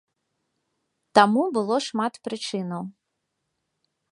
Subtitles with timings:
[1.19, 2.83] Таму было шмат прычынаў.